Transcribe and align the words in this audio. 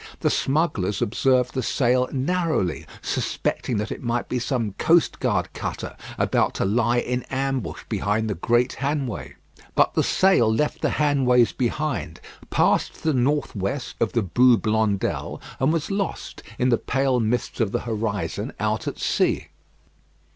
The 0.21 0.31
smugglers 0.31 0.99
observed 0.99 1.53
the 1.53 1.61
sail 1.61 2.09
narrowly, 2.11 2.87
suspecting 3.03 3.77
that 3.77 3.91
it 3.91 4.01
might 4.01 4.27
be 4.27 4.39
some 4.39 4.71
coast 4.79 5.19
guard 5.19 5.53
cutter 5.53 5.95
about 6.17 6.55
to 6.55 6.65
lie 6.65 6.97
in 6.97 7.21
ambush 7.29 7.83
behind 7.87 8.27
the 8.27 8.33
Great 8.33 8.73
Hanway. 8.79 9.35
But 9.75 9.93
the 9.93 10.01
sail 10.01 10.51
left 10.51 10.81
the 10.81 10.89
Hanways 10.89 11.53
behind, 11.55 12.19
passed 12.49 12.95
to 12.95 13.03
the 13.03 13.13
north 13.13 13.55
west 13.55 13.95
of 13.99 14.13
the 14.13 14.23
Boue 14.23 14.57
Blondel, 14.57 15.39
and 15.59 15.71
was 15.71 15.91
lost 15.91 16.41
in 16.57 16.69
the 16.69 16.79
pale 16.79 17.19
mists 17.19 17.59
of 17.59 17.71
the 17.71 17.81
horizon 17.81 18.53
out 18.59 18.87
at 18.87 18.97
sea. 18.97 19.49